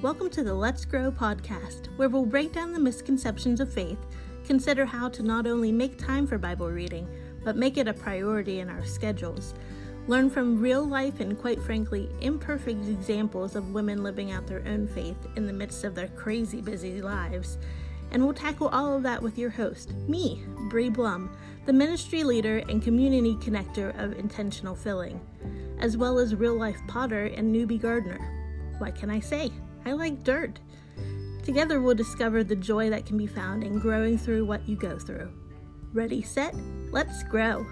Welcome 0.00 0.30
to 0.30 0.44
the 0.44 0.54
Let's 0.54 0.84
Grow 0.84 1.10
podcast, 1.10 1.86
where 1.96 2.08
we'll 2.08 2.24
break 2.24 2.52
down 2.52 2.72
the 2.72 2.78
misconceptions 2.78 3.58
of 3.58 3.72
faith, 3.72 3.98
consider 4.44 4.86
how 4.86 5.08
to 5.08 5.24
not 5.24 5.44
only 5.44 5.72
make 5.72 5.98
time 5.98 6.24
for 6.24 6.38
Bible 6.38 6.70
reading, 6.70 7.08
but 7.42 7.56
make 7.56 7.76
it 7.76 7.88
a 7.88 7.92
priority 7.92 8.60
in 8.60 8.70
our 8.70 8.84
schedules, 8.84 9.54
learn 10.06 10.30
from 10.30 10.60
real 10.60 10.84
life 10.84 11.18
and, 11.18 11.36
quite 11.36 11.60
frankly, 11.60 12.08
imperfect 12.20 12.86
examples 12.86 13.56
of 13.56 13.74
women 13.74 14.04
living 14.04 14.30
out 14.30 14.46
their 14.46 14.64
own 14.68 14.86
faith 14.86 15.16
in 15.34 15.48
the 15.48 15.52
midst 15.52 15.82
of 15.82 15.96
their 15.96 16.06
crazy 16.06 16.60
busy 16.60 17.02
lives. 17.02 17.58
And 18.12 18.22
we'll 18.22 18.34
tackle 18.34 18.68
all 18.68 18.96
of 18.96 19.02
that 19.02 19.20
with 19.20 19.36
your 19.36 19.50
host, 19.50 19.94
me, 20.06 20.44
Bree 20.70 20.90
Blum, 20.90 21.36
the 21.66 21.72
ministry 21.72 22.22
leader 22.22 22.58
and 22.68 22.80
community 22.80 23.34
connector 23.34 23.98
of 24.00 24.16
Intentional 24.16 24.76
Filling, 24.76 25.20
as 25.80 25.96
well 25.96 26.20
as 26.20 26.36
real 26.36 26.54
life 26.54 26.78
potter 26.86 27.24
and 27.24 27.52
newbie 27.52 27.82
gardener. 27.82 28.20
What 28.78 28.94
can 28.94 29.10
I 29.10 29.18
say? 29.18 29.50
I 29.88 29.92
like 29.92 30.22
dirt. 30.22 30.60
Together, 31.42 31.80
we'll 31.80 31.94
discover 31.94 32.44
the 32.44 32.54
joy 32.54 32.90
that 32.90 33.06
can 33.06 33.16
be 33.16 33.26
found 33.26 33.64
in 33.64 33.78
growing 33.78 34.18
through 34.18 34.44
what 34.44 34.68
you 34.68 34.76
go 34.76 34.98
through. 34.98 35.32
Ready, 35.94 36.20
set, 36.20 36.54
let's 36.92 37.22
grow. 37.22 37.64